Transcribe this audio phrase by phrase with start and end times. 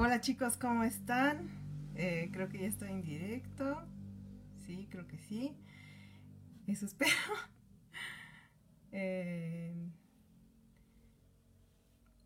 [0.00, 1.50] Hola chicos, ¿cómo están?
[1.96, 3.82] Eh, creo que ya estoy en directo.
[4.64, 5.56] Sí, creo que sí.
[6.68, 7.10] Eso espero.
[8.92, 9.74] Eh,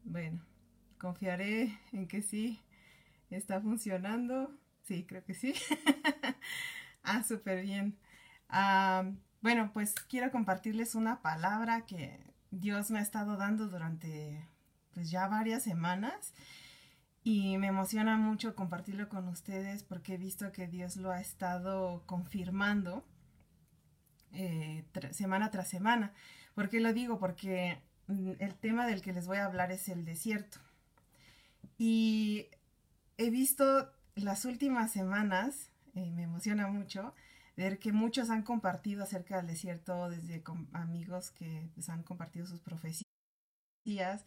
[0.04, 0.44] bueno,
[0.98, 2.60] confiaré en que sí
[3.30, 4.54] está funcionando.
[4.82, 5.54] Sí, creo que sí.
[7.02, 7.96] ah, súper bien.
[8.50, 9.10] Ah,
[9.40, 12.20] bueno, pues quiero compartirles una palabra que
[12.50, 14.46] Dios me ha estado dando durante
[14.92, 16.34] pues ya varias semanas
[17.24, 22.02] y me emociona mucho compartirlo con ustedes porque he visto que Dios lo ha estado
[22.06, 23.04] confirmando
[24.32, 26.12] eh, semana tras semana.
[26.54, 27.18] ¿Por qué lo digo?
[27.18, 30.58] Porque mm, el tema del que les voy a hablar es el desierto.
[31.78, 32.48] Y
[33.18, 37.14] he visto las últimas semanas, eh, me emociona mucho,
[37.56, 42.60] ver que muchos han compartido acerca del desierto, desde amigos que pues, han compartido sus
[42.60, 44.24] profecías,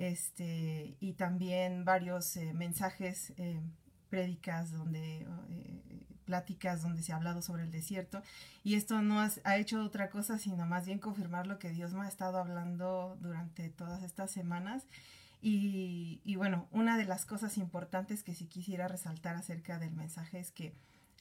[0.00, 3.60] este, y también varios eh, mensajes, eh,
[4.08, 8.22] prédicas, donde, eh, pláticas donde se ha hablado sobre el desierto.
[8.64, 12.00] Y esto no ha hecho otra cosa, sino más bien confirmar lo que Dios me
[12.00, 14.86] ha estado hablando durante todas estas semanas.
[15.42, 20.40] Y, y bueno, una de las cosas importantes que sí quisiera resaltar acerca del mensaje
[20.40, 20.72] es que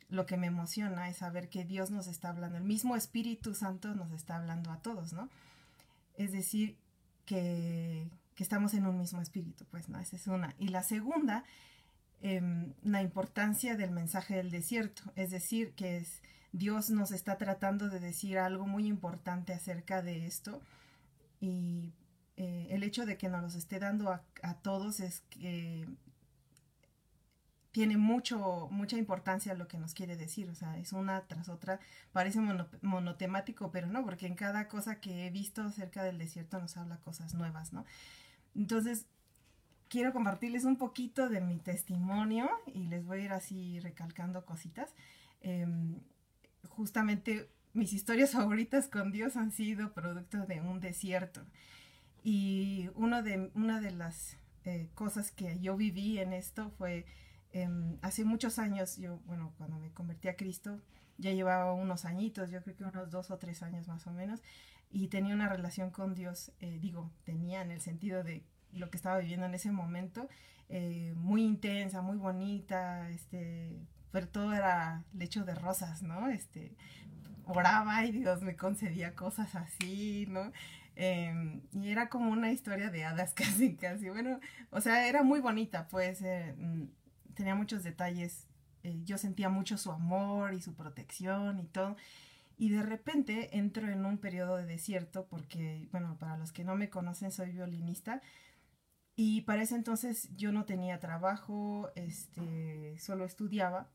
[0.08, 3.94] lo que me emociona es saber que Dios nos está hablando, el mismo Espíritu Santo
[3.94, 5.30] nos está hablando a todos, ¿no?
[6.18, 6.78] Es decir,
[7.26, 8.08] que,
[8.40, 10.00] que estamos en un mismo espíritu, pues, ¿no?
[10.00, 10.56] Esa es una.
[10.58, 11.44] Y la segunda,
[12.22, 16.22] em, la importancia del mensaje del desierto, es decir, que es,
[16.54, 20.62] Dios nos está tratando de decir algo muy importante acerca de esto
[21.42, 21.92] y
[22.38, 25.86] eh, el hecho de que nos los esté dando a, todos es que
[27.74, 31.82] tiene mucho, mucha importancia lo que nos quiere decir, o sea, es una tras otra,
[32.14, 32.40] parece
[32.84, 37.02] monotemático, pero no, porque en cada cosa que he visto acerca del desierto nos habla
[37.02, 37.86] cosas nuevas, ¿no?
[38.56, 39.06] Entonces,
[39.90, 44.94] quiero compartirles un poquito de mi testimonio y les voy a ir así recalcando cositas.
[45.42, 46.00] Em,
[46.70, 51.42] justamente mis historias favoritas con Dios han sido producto de un desierto.
[52.24, 57.06] Y uno de, una de las eh, cosas que yo viví en esto fue
[57.52, 60.82] em, hace muchos años, yo, bueno, cuando me convertí a Cristo,
[61.18, 64.42] ya llevaba unos añitos, yo creo que unos dos o tres años más o menos,
[64.92, 68.98] y tenía una relación con Dios, eh, digo, tenía en el sentido de lo que
[68.98, 70.28] estaba viviendo en ese momento,
[70.68, 73.80] eh, muy intensa, muy bonita, este,
[74.12, 76.30] pero todo era lecho de rosas, ¿no?
[76.30, 76.76] Este,
[77.46, 80.52] oraba y Dios me concedía cosas así, ¿no?
[80.96, 84.40] Em, y era como una historia de hadas casi, casi, bueno,
[84.72, 86.86] o sea, era muy bonita, pues, eh, mm,
[87.36, 88.48] tenía muchos detalles,
[89.04, 91.96] yo sentía mucho su amor y su protección y todo,
[92.60, 96.76] y de repente entro en un periodo de desierto porque, bueno, para los que no
[96.76, 98.22] me conocen, soy violinista
[99.16, 103.90] y para ese entonces yo no tenía trabajo, este, solo estudiaba.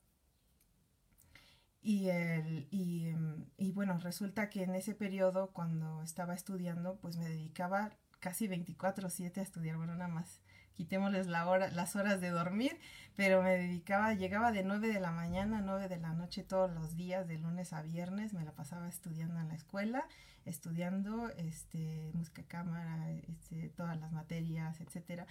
[1.83, 3.13] Y, el, y,
[3.59, 9.41] y, bueno, resulta que en ese periodo, cuando estaba estudiando, pues me dedicaba casi 24/7
[9.41, 10.41] a estudiar, bueno, nada más
[10.75, 12.79] quitémosles las horas de dormir,
[13.17, 16.73] pero me dedicaba, llegaba de 9 de la mañana a 9 de la noche todos
[16.73, 20.07] los días, de lunes a viernes, me la pasaba estudiando en la escuela,
[20.45, 25.27] estudiando este, música cámara, este, todas las materias, etcétera.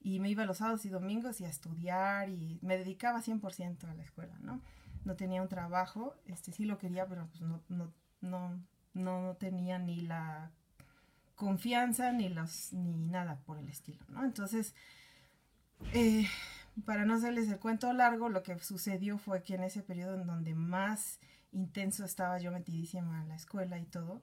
[0.00, 3.94] Y me iba los sábados y domingos y a estudiar y me dedicaba 100% a
[3.94, 4.60] la escuela, ¿no?
[5.04, 9.78] No tenía un trabajo, este sí lo quería, pero pues no, no, no, no tenía
[9.78, 10.50] ni la
[11.38, 14.24] confianza ni los ni nada por el estilo, ¿no?
[14.24, 14.74] Entonces,
[15.94, 16.26] eh,
[16.84, 20.26] para no hacerles el cuento largo, lo que sucedió fue que en ese periodo en
[20.26, 21.20] donde más
[21.52, 24.20] intenso estaba yo metidísima en la escuela y todo,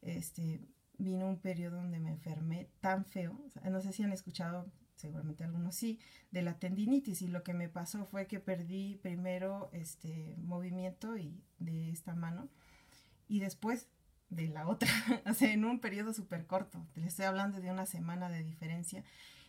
[0.00, 0.60] este,
[0.96, 3.38] vino un periodo donde me enfermé tan feo,
[3.70, 4.66] no sé si han escuchado,
[4.96, 6.00] seguramente algunos sí,
[6.30, 11.44] de la tendinitis y lo que me pasó fue que perdí primero este movimiento y
[11.58, 12.48] de esta mano
[13.28, 13.88] y después
[14.28, 14.88] de la otra,
[15.26, 16.86] o sea, en un periodo súper corto.
[16.94, 19.04] Le estoy hablando de una semana de diferencia.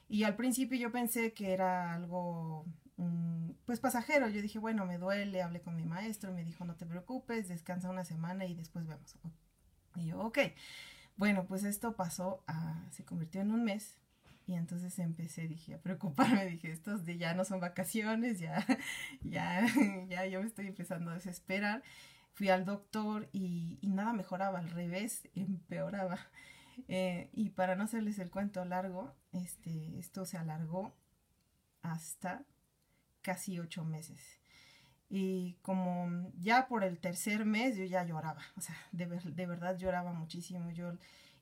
[0.09, 2.65] Y al principio yo pensé que era algo,
[2.97, 4.29] mm, pues pasajero.
[4.29, 7.89] Yo dije, bueno, me duele, hablé con mi maestro, me dijo, no te preocupes, descansa
[7.89, 9.17] una semana y después vemos.
[9.95, 10.39] Y yo, ok.
[11.17, 12.43] Bueno, pues esto pasó,
[12.91, 13.97] se convirtió en un mes.
[14.45, 18.65] Y entonces empecé, dije, a preocuparme, dije, estos de ya no son vacaciones, ya,
[19.21, 19.67] ya,
[20.07, 21.83] ya yo me estoy empezando a desesperar
[22.37, 26.19] fui al doctor y, nada mejoraba, al revés, empeoraba.
[26.87, 30.93] Eh, y para no hacerles el cuento largo, este, esto se alargó
[31.81, 32.43] hasta
[33.23, 34.39] casi ocho meses.
[35.09, 39.75] Y como ya por el tercer mes yo ya lloraba, o sea, de, de verdad
[39.77, 40.69] lloraba muchísimo.
[40.69, 40.93] Yo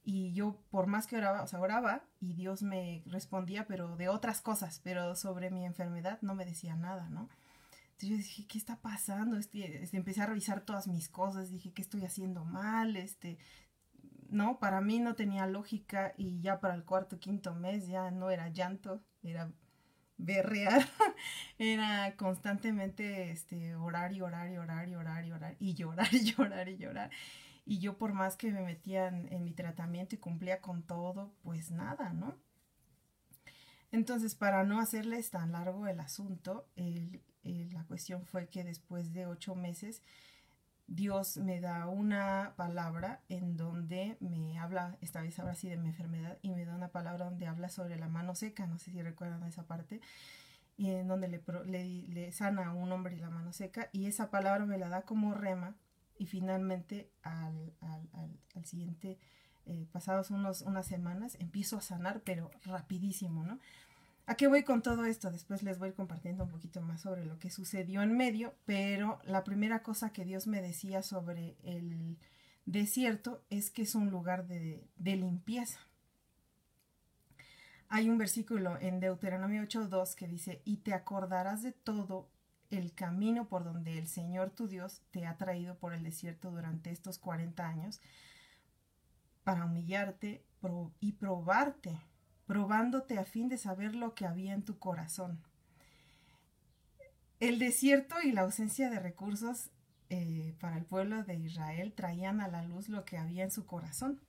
[0.05, 4.07] y yo por más que oraba, o sea, oraba y Dios me respondía, pero de
[4.07, 7.27] otras cosas, pero sobre mi enfermedad no me decía nada, ¿no?
[7.95, 9.37] Entonces yo dije, ¿qué está pasando?
[9.37, 12.97] Este, este, empecé a revisar todas mis cosas, dije, ¿qué estoy haciendo mal?
[12.97, 13.37] Este,
[14.29, 18.31] no, para mí no tenía lógica y ya para el cuarto, quinto mes ya no
[18.31, 19.49] era llanto, era
[20.17, 20.85] berrear,
[21.57, 26.23] era constantemente este, orar y orar y orar y orar y orar y llorar y
[26.35, 27.11] llorar y llorar.
[27.65, 31.71] Y yo por más que me metía en, mi tratamiento y cumplía con todo, pues
[31.71, 32.37] nada, ¿no?
[33.91, 36.67] Entonces, para no hacerles tan largo el asunto,
[37.45, 40.01] la cuestión fue que después de ocho meses,
[40.87, 45.89] Dios me da una palabra en donde me habla, esta vez ahora sí de mi
[45.89, 49.01] enfermedad, y me da una palabra donde habla sobre la mano seca, no sé si
[49.01, 50.01] recuerdan esa parte,
[50.77, 51.41] y en donde le,
[52.07, 55.33] le, sana a un hombre la mano seca, y esa palabra me la da como
[55.33, 55.75] rema,
[56.17, 57.73] y finalmente al,
[58.63, 59.17] siguiente,
[59.65, 63.59] eh, pasados unos, unas semanas, empiezo a sanar, pero rapidísimo, ¿no?
[64.27, 65.29] ¿A qué voy con todo esto?
[65.29, 69.43] Después les voy compartiendo un poquito más sobre lo que sucedió en medio, pero la
[69.43, 72.17] primera cosa que Dios me decía sobre el
[72.65, 75.79] desierto es que es un lugar de, limpieza.
[77.87, 82.27] Hay un versículo en Deuteronomio 8.2 que dice, y te acordarás de todo
[82.71, 86.89] el camino por donde el Señor tu Dios te ha traído por el desierto durante
[86.89, 88.01] estos 40 años
[89.43, 90.43] para humillarte
[90.99, 92.01] y probarte
[92.45, 95.41] probándote a fin de saber lo que había en tu corazón.
[97.39, 99.71] El desierto y la ausencia de recursos
[100.09, 103.65] eh, para el pueblo de Israel traían a la luz lo que había en su
[103.65, 104.21] corazón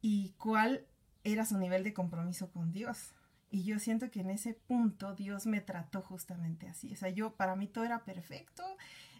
[0.00, 0.86] y cuál
[1.22, 3.14] era su nivel de compromiso con Dios.
[3.50, 6.92] Y yo siento que en ese punto Dios me trató justamente así.
[6.92, 8.64] O sea, yo, para mí todo era perfecto,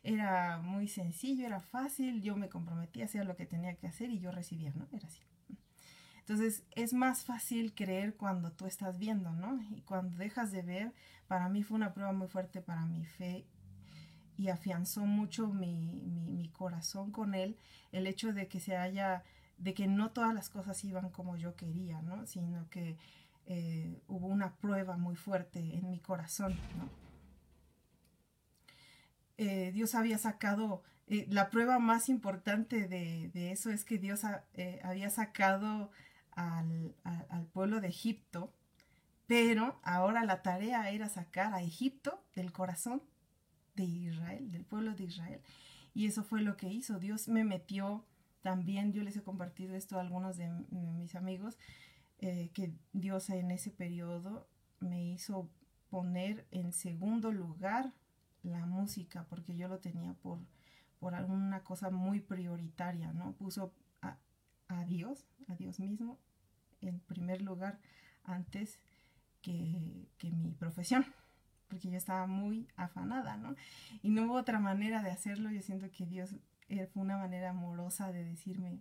[0.02, 4.18] era muy sencillo, era fácil, yo me comprometía, hacía lo que tenía que hacer y
[4.18, 4.88] yo recibía, ¿no?
[4.92, 5.20] Era así.
[6.26, 9.60] Entonces es más fácil creer cuando tú estás viendo, ¿no?
[9.76, 10.94] Y cuando dejas de ver,
[11.26, 13.44] para mí fue una prueba muy fuerte para mi fe
[14.38, 17.58] y afianzó mucho mi, corazón con él,
[17.92, 19.22] el hecho de que se haya,
[19.58, 22.26] de que no todas las cosas iban como yo quería, ¿no?
[22.26, 22.96] Sino que
[23.44, 26.88] eh, hubo una prueba muy fuerte en mi corazón, ¿no?
[29.36, 34.22] Eh, Dios había sacado, eh, la prueba más importante de, eso es que Dios
[34.84, 35.90] había sacado
[36.36, 36.94] al,
[37.52, 38.52] pueblo de Egipto,
[39.26, 43.02] pero ahora la tarea era sacar a Egipto del corazón
[43.74, 45.40] de Israel, del pueblo de Israel.
[45.94, 46.98] Y eso fue lo que hizo.
[46.98, 48.04] Dios me metió
[48.42, 51.58] también, yo les he compartido esto a algunos de mis amigos,
[52.18, 54.46] eh, que Dios en ese periodo
[54.80, 55.48] me hizo
[55.88, 57.92] poner en segundo lugar
[58.42, 60.38] la música, porque yo lo tenía por,
[60.98, 63.32] por alguna cosa muy prioritaria, ¿no?
[63.32, 63.72] Puso
[64.74, 66.18] a Dios, a Dios mismo,
[66.80, 67.78] en primer lugar
[68.24, 68.78] antes
[69.42, 69.50] que,
[70.22, 71.04] mi profesión,
[71.68, 73.54] porque yo estaba muy afanada, ¿no?
[74.02, 76.34] Y no hubo otra manera de hacerlo, yo siento que Dios
[76.68, 78.80] eh, fue una manera amorosa de decirme,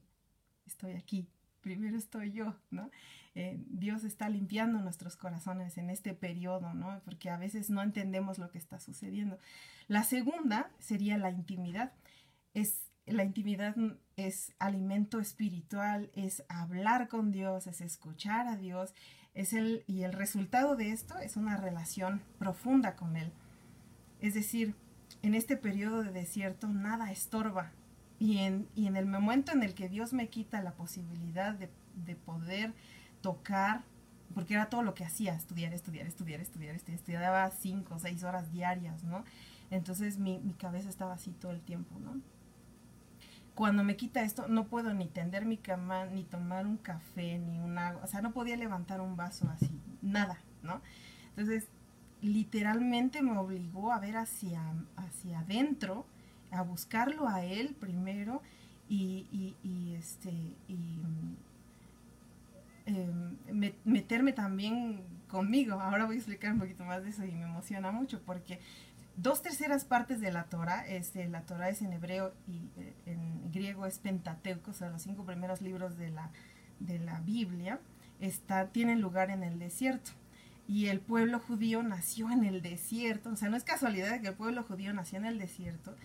[0.65, 1.27] estoy aquí,
[1.61, 2.91] primero estoy yo, ¿no?
[3.35, 7.01] Eh, Dios está limpiando nuestros corazones en este periodo, ¿no?
[7.03, 9.39] Porque a veces no entendemos lo que está sucediendo.
[9.87, 11.93] La segunda sería la intimidad.
[12.53, 13.75] Es la intimidad
[14.15, 18.93] es alimento espiritual, es hablar con Dios, es escuchar a Dios,
[19.33, 23.31] es el, y el resultado de esto es una relación profunda con Él.
[24.21, 24.75] Es decir,
[25.21, 27.71] en este periodo de desierto nada estorba.
[28.19, 31.69] Y en, y en el momento en el que Dios me quita la posibilidad de,
[32.05, 32.73] de poder
[33.21, 33.83] tocar,
[34.33, 38.23] porque era todo lo que hacía, estudiar, estudiar, estudiar, estudiar, estudiar, estudiaba cinco o seis
[38.23, 39.25] horas diarias, ¿no?
[39.71, 42.21] Entonces mi, mi cabeza estaba así todo el tiempo, ¿no?
[43.55, 47.59] Cuando me quita esto, no puedo ni tender mi cama, ni tomar un café, ni
[47.59, 50.81] un agua, o sea, no podía levantar un vaso así, nada, ¿no?
[51.29, 51.67] Entonces,
[52.21, 54.61] literalmente me obligó a ver hacia,
[54.95, 56.05] hacia adentro,
[56.51, 58.41] a buscarlo a él primero
[58.87, 60.31] y, y, y este,
[60.67, 60.99] y
[62.85, 65.79] em, meterme también conmigo.
[65.79, 68.59] Ahora voy a explicar un poquito más de eso y me emociona mucho porque
[69.15, 73.51] dos terceras partes de la Torah, este, la Torah es en hebreo y eh, en
[73.51, 76.31] griego es Pentateuco, o sea, los cinco primeros libros de la,
[76.79, 77.79] de la Biblia,
[78.19, 80.11] está, tienen lugar en el desierto.
[80.67, 84.33] Y el pueblo judío nació en el desierto, o sea, no es casualidad que el
[84.33, 85.95] pueblo judío nació en el desierto,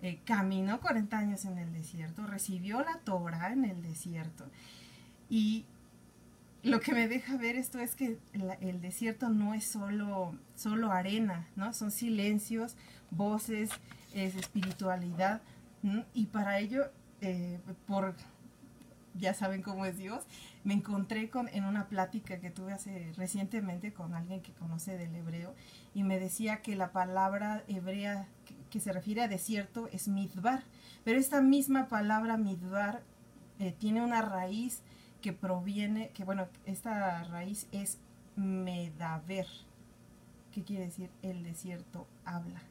[0.00, 4.46] eh, caminó 40 años en el desierto, recibió la Torah en el desierto
[5.28, 5.66] y
[6.68, 8.18] lo que me deja ver esto es que
[8.60, 11.72] el desierto no es solo, solo arena, ¿no?
[11.72, 12.76] Son silencios,
[13.10, 13.70] voces,
[14.14, 15.40] es espiritualidad.
[16.14, 18.14] Y para ello, eh, por
[19.14, 20.24] ya saben cómo es Dios,
[20.64, 25.14] me encontré con, en una plática que tuve hace recientemente con alguien que conoce del
[25.14, 25.54] hebreo
[25.94, 28.28] y me decía que la palabra hebrea
[28.70, 30.62] que, se refiere a desierto es midbar,
[31.04, 33.02] pero esta misma palabra midbar
[33.58, 34.82] eh, tiene una raíz
[35.20, 37.98] que proviene, que bueno, esta raíz es
[38.36, 39.46] medaver.
[40.52, 41.10] ¿Qué quiere decir?
[41.22, 42.62] El desierto habla.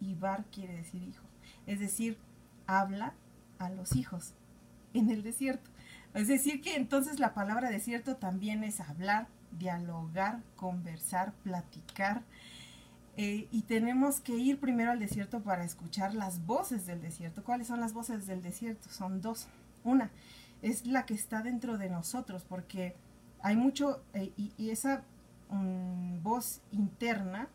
[0.00, 1.24] Y bar quiere decir hijo.
[1.66, 2.18] Es decir,
[2.66, 3.14] habla
[3.58, 4.34] a los hijos
[4.94, 5.70] en el desierto.
[6.14, 12.22] Es decir, que entonces la palabra desierto también es hablar, dialogar, conversar, platicar.
[13.16, 17.44] Eh, y tenemos que ir primero al desierto para escuchar las voces del desierto.
[17.44, 18.88] ¿Cuáles son las voces del desierto?
[18.88, 19.48] Son dos.
[19.84, 20.10] Una
[20.62, 22.96] es la que está dentro de nosotros, porque
[23.40, 25.02] hay mucho, eh, y, esa
[25.50, 27.48] mm, voz interna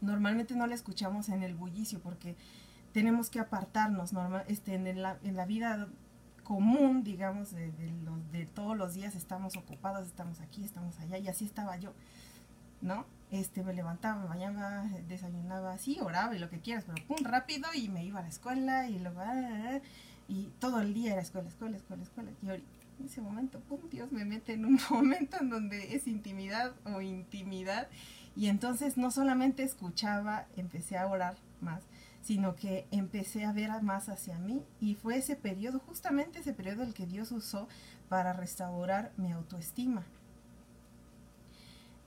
[0.00, 2.36] normalmente no la escuchamos en el bullicio, porque
[2.92, 5.88] tenemos que apartarnos normal, este, en, la, en la vida
[6.42, 7.70] común, digamos, de,
[8.32, 11.92] de, todos los días estamos ocupados, estamos aquí, estamos allá, y así estaba yo,
[12.80, 13.04] ¿no?
[13.30, 17.68] Este, me levantaba, me bañaba, desayunaba, sí, oraba y lo que quieras, pero pum, rápido
[17.74, 19.80] y me iba a la escuela y luego, ah, ah, ah,
[20.30, 22.68] y todo el día era escuela, escuela, escuela, escuela, y ahorita,
[23.00, 27.00] en ese momento, pum, Dios me mete en un momento en donde es intimidad o
[27.00, 27.88] intimidad,
[28.36, 31.82] y entonces no solamente escuchaba, empecé a orar más,
[32.22, 34.62] sino que empecé a ver más hacia mí.
[34.80, 37.66] Y fue ese periodo, justamente ese periodo el que Dios usó
[38.08, 40.04] para restaurar mi autoestima.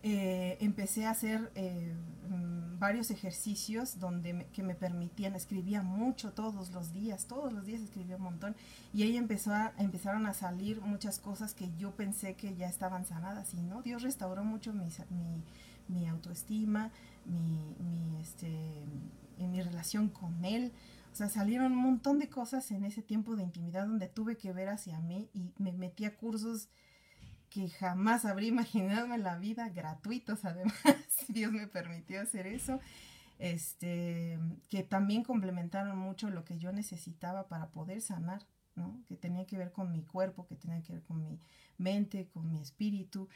[0.05, 1.95] Eh, empecé a hacer eh,
[2.29, 7.79] mm, varios ejercicios donde que me permitían, escribía mucho todos los días, todos los días
[7.81, 8.55] escribía un montón
[8.93, 13.05] y ahí empezó a, empezaron a salir muchas cosas que yo pensé que ya estaban
[13.05, 14.89] sanadas y no, Dios restauró mucho mi,
[15.87, 16.91] mi, autoestima,
[17.25, 18.83] mi, mi este,
[19.37, 20.73] mi relación con él.
[21.13, 24.51] O sea, salieron un montón de cosas en ese tiempo de intimidad donde tuve que
[24.51, 26.67] ver hacia mí y me metí a cursos
[27.53, 30.73] que jamás habría imaginado en la vida, gratuitos además,
[31.27, 32.79] Dios me permitió hacer eso,
[33.37, 38.41] este, que también complementaron mucho lo que yo necesitaba para poder sanar,
[38.75, 39.03] ¿no?
[39.07, 41.39] que tenía que ver con mi cuerpo, que tenía que ver con mi
[41.77, 43.29] mente, con mi espíritu.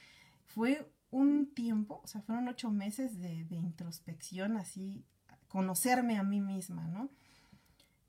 [0.47, 5.05] Fue un tiempo, o sea, fueron ocho meses de, de introspección así
[5.47, 7.09] conocerme a mí misma, ¿no?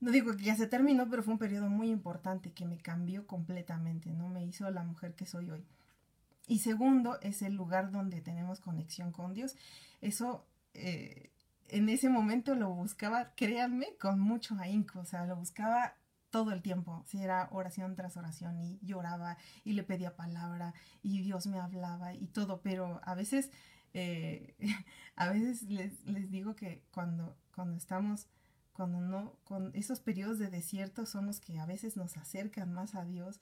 [0.01, 3.27] No digo que ya se terminó, pero fue un periodo muy importante que me cambió
[3.27, 4.29] completamente, ¿no?
[4.29, 5.67] Me hizo la mujer que soy hoy.
[6.49, 9.55] Y segundo, es el lugar donde tenemos conexión con Dios.
[10.01, 11.31] Eso, eh,
[11.69, 15.95] en ese momento lo buscaba, créanme, con mucho ahínco, o sea, lo buscaba
[16.31, 21.23] todo el tiempo, si era oración tras oración y lloraba y le pedía palabra y
[21.23, 23.51] Dios me hablaba y todo, pero a veces
[23.95, 24.55] eh,
[25.17, 25.93] a veces les,
[26.31, 28.27] digo que cuando, cuando estamos,
[28.73, 32.95] cuando no, con esos periodos de desierto son los que a veces nos acercan más
[32.95, 33.41] a Dios,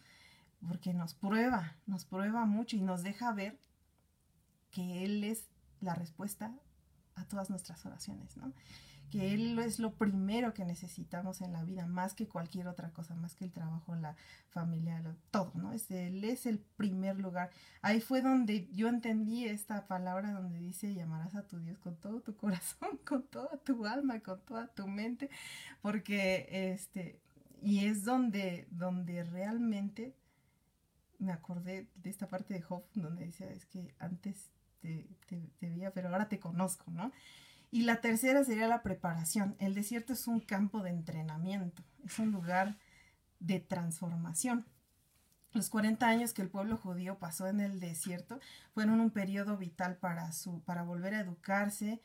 [0.67, 3.59] porque nos prueba, nos prueba mucho y nos deja ver
[4.71, 5.49] que Él es
[5.81, 6.53] la respuesta
[7.15, 8.53] a todas nuestras oraciones, ¿no?
[9.11, 13.15] que Él es lo primero que necesitamos en la vida, más que cualquier otra cosa,
[13.15, 14.17] más que el trabajo, la
[14.49, 15.73] familia, todo, ¿no?
[15.73, 17.51] Es, él es el primer lugar.
[17.83, 22.21] Ahí fue donde yo entendí esta palabra donde dice llamarás a tu Dios con todo
[22.21, 25.31] tu corazón, con toda tu alma, con toda tu mente,
[25.83, 27.21] porque este,
[27.63, 30.15] y es donde, donde realmente
[31.19, 35.91] me acordé de esta parte de Job, donde dice, es que antes te, te, veía,
[35.93, 37.13] pero ahora te conozco, ¿no?
[37.71, 39.57] Y la tercera sería la preparación.
[39.59, 42.79] El desierto es un campo de entrenamiento, es un lugar
[43.41, 44.67] de transformación.
[45.53, 48.41] Los 40 años que el pueblo judío pasó en el desierto
[48.75, 52.01] fueron un periodo vital para, su, para volver a educarse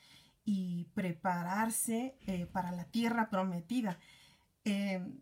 [0.46, 4.00] y prepararse eh, para la tierra prometida.
[4.63, 5.20] Em,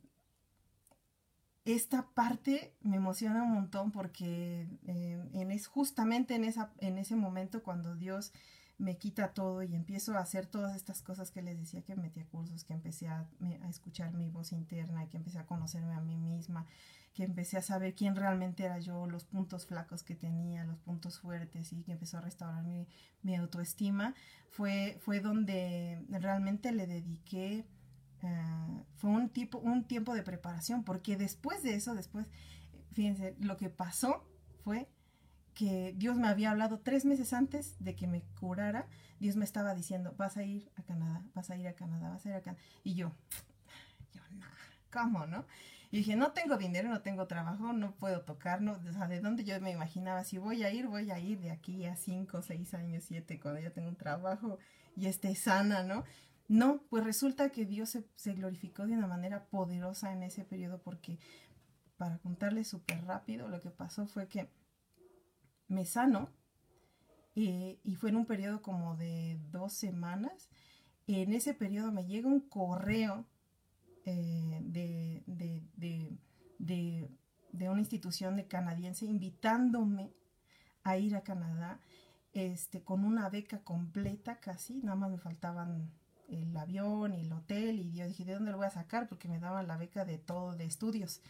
[1.74, 7.16] esta parte me emociona un montón porque em, en es, justamente en, esa, en ese
[7.16, 8.32] momento cuando Dios
[8.78, 12.22] me quita todo y empiezo a hacer todas estas cosas que les decía que metí
[12.22, 13.28] a cursos, que empecé a,
[13.64, 16.66] a, escuchar mi voz interna, que empecé a conocerme a mí misma,
[17.14, 21.20] que empecé a saber quién realmente era yo, los puntos flacos que tenía, los puntos
[21.20, 22.88] fuertes y que empezó a restaurar mi,
[23.22, 24.16] mi autoestima,
[24.50, 27.66] fue, fue donde realmente le dediqué,
[28.24, 32.28] uh, fue un, tipo, un tiempo de preparación, porque después de eso, después,
[32.92, 34.26] fíjense, lo que pasó
[34.64, 34.90] fue
[35.54, 38.88] que Dios me había hablado tres meses antes de que me curara,
[39.20, 42.26] Dios me estaba diciendo, vas a ir a Canadá, vas a ir a Canadá, vas
[42.26, 42.64] a ir a Canadá.
[42.84, 43.12] Y yo,
[44.14, 44.46] yo, no,
[44.92, 45.46] ¿cómo, no?
[45.92, 49.60] Y dije, no tengo dinero, no tengo trabajo, no puedo tocar, no, de dónde yo
[49.60, 53.04] me imaginaba, si voy a ir, voy a ir de aquí a cinco, seis años,
[53.06, 54.60] siete, cuando ya tengo un trabajo
[54.96, 56.04] y esté sana, ¿no?
[56.50, 61.20] No, pues resulta que Dios se, glorificó de una manera poderosa en ese periodo porque
[61.96, 64.50] para contarles súper rápido, lo que pasó fue que
[65.68, 66.32] me sano
[67.36, 70.50] eh, y fue en un periodo como de dos semanas.
[71.06, 73.28] En ese periodo me llega un correo
[74.06, 75.24] eh, de,
[76.58, 80.16] de, una institución de canadiense invitándome
[80.84, 81.80] a ir a Canadá
[82.34, 85.92] este, con una beca completa casi, nada más me faltaban
[86.30, 89.08] el avión y el hotel y yo dije, ¿de dónde lo voy a sacar?
[89.08, 91.22] Porque me daban la beca de todo, de estudios.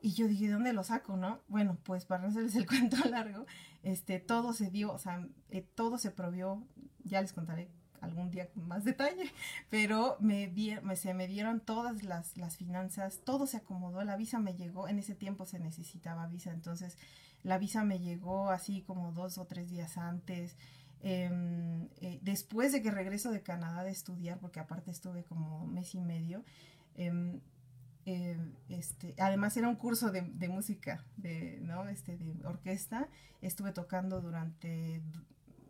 [0.00, 1.40] Y yo dije, ¿de dónde lo saco, no?
[1.48, 3.46] Bueno, pues para no hacerles el cuento largo,
[3.82, 6.62] este, todo se dio, o sea, eh, todo se provió,
[7.04, 7.68] ya les contaré
[8.00, 9.32] algún día con más detalle,
[9.70, 10.52] pero me,
[10.82, 14.88] me, se me dieron todas las, las finanzas, todo se acomodó, la visa me llegó,
[14.88, 16.98] en ese tiempo se necesitaba visa, entonces
[17.44, 20.56] la visa me llegó así como dos o tres días antes,
[21.04, 25.94] Em, eh, después de que regreso de Canadá de estudiar, porque aparte estuve como mes
[25.96, 26.44] y medio,
[26.94, 27.40] em,
[28.04, 31.88] em, este, además era un curso de, música, de, ¿no?
[31.88, 33.08] este, de orquesta,
[33.40, 35.02] estuve tocando durante,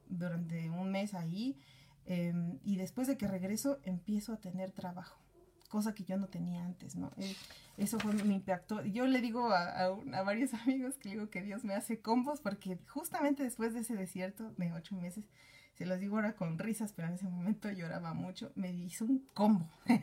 [0.08, 1.58] durante un mes ahí
[2.64, 5.21] y después de que regreso empiezo a tener trabajo
[5.72, 7.10] cosa que yo no tenía antes, ¿no?
[7.16, 7.34] Eh,
[7.78, 8.84] eso fue mi impacto.
[8.84, 9.88] Yo le digo a,
[10.22, 14.52] varios amigos que digo que Dios me hace combos porque justamente después de ese desierto
[14.58, 15.24] de ocho meses,
[15.72, 19.26] se los digo ahora con risas, pero en ese momento lloraba mucho, me hizo un
[19.32, 19.66] combo.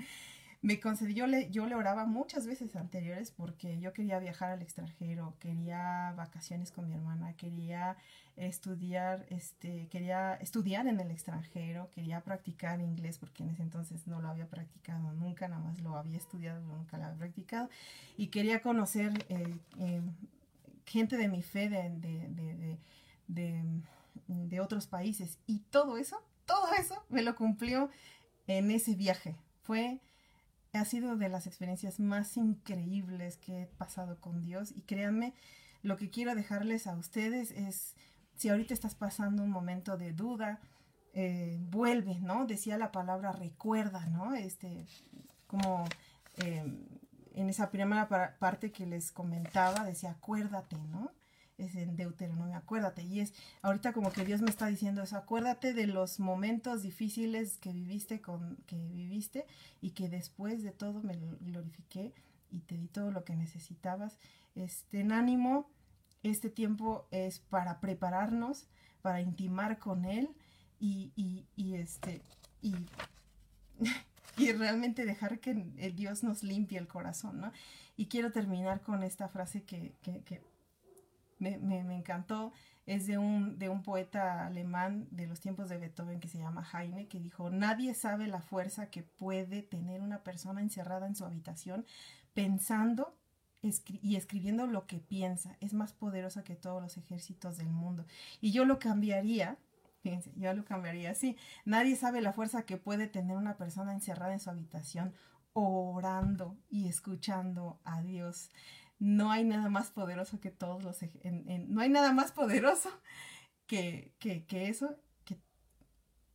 [0.61, 5.33] me concedió, le, yo le oraba muchas veces anteriores porque yo quería viajar al extranjero,
[5.39, 7.95] quería vacaciones con mi hermana, quería
[8.35, 14.21] estudiar, este, quería estudiar en el extranjero, quería practicar inglés porque en ese entonces no
[14.21, 17.69] lo había practicado nunca, nada más lo había estudiado, nunca lo había practicado,
[18.17, 20.01] y quería conocer eh, eh,
[20.85, 22.77] gente de mi fe de, de,
[23.27, 23.63] de,
[24.27, 25.37] de otros países.
[25.47, 27.89] Y todo eso, todo eso me lo cumplió
[28.47, 29.35] en ese viaje.
[29.63, 29.99] Fue
[30.73, 35.33] ha sido de las experiencias más increíbles que he pasado con Dios y créanme,
[35.81, 37.95] lo que quiero dejarles a ustedes es,
[38.35, 40.59] si ahorita estás pasando un momento de duda,
[41.13, 42.45] eh, vuelve, ¿no?
[42.45, 44.35] Decía la palabra recuerda, ¿no?
[44.35, 44.85] Este,
[45.47, 45.85] como
[46.37, 46.63] eh,
[47.33, 51.11] en esa primera parte que les comentaba, decía acuérdate, ¿no?
[51.59, 53.03] Es en Deuteronomio, acuérdate.
[53.03, 57.57] Y es ahorita como que Dios me está diciendo eso, acuérdate de los momentos difíciles
[57.57, 59.45] que viviste con que viviste
[59.81, 62.13] y que después de todo me glorifiqué
[62.51, 64.17] y te di todo lo que necesitabas.
[64.55, 65.69] Este en ánimo,
[66.23, 68.67] este tiempo es para prepararnos,
[69.01, 70.29] para intimar con él
[70.79, 72.21] y, y, este
[72.61, 72.73] y,
[74.37, 75.53] y realmente dejar que
[75.95, 77.51] Dios nos limpie el corazón, ¿no?
[77.97, 80.41] Y quiero terminar con esta frase que, que
[81.39, 82.51] me, encantó,
[82.85, 86.67] es de un, de un poeta alemán de los tiempos de Beethoven que se llama
[86.73, 91.25] Heine, que dijo, nadie sabe la fuerza que puede tener una persona encerrada en su
[91.25, 91.85] habitación
[92.33, 93.15] pensando
[93.61, 95.57] y escribiendo lo que piensa.
[95.59, 98.05] Es más poderosa que todos los ejércitos del mundo.
[98.39, 99.57] Y yo lo cambiaría.
[100.01, 101.35] Fíjense, yo lo cambiaría así.
[101.65, 105.13] Nadie sabe la fuerza que puede tener una persona encerrada en su habitación
[105.53, 108.49] orando y escuchando a Dios
[108.99, 110.97] no hay nada más poderoso que todos los...
[111.23, 112.89] no hay nada más poderoso
[113.65, 115.39] que, que, eso, que...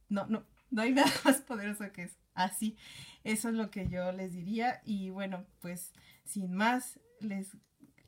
[0.09, 2.19] No, no, no hay nada más poderoso que eso.
[2.35, 2.77] Así,
[3.23, 4.81] eso es lo que yo les diría.
[4.85, 5.93] Y bueno, pues
[6.25, 7.57] sin más, les,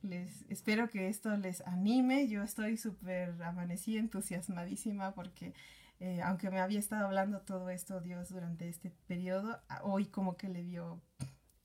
[0.01, 2.27] les espero que esto les anime.
[2.27, 5.53] Yo estoy súper amanecida, entusiasmadísima porque...
[5.99, 10.47] Eh, aunque me había estado hablando todo esto Dios durante este periodo, hoy como que
[10.47, 11.01] le dio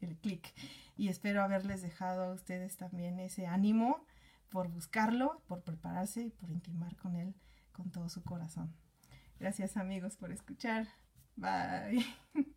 [0.02, 0.52] el clic
[0.96, 4.04] y espero haberles dejado a ustedes también ese ánimo
[4.50, 7.34] por buscarlo, por prepararse y por intimar con él
[7.72, 8.74] con todo su corazón.
[9.40, 10.86] Gracias amigos por escuchar.
[11.36, 12.04] Bye.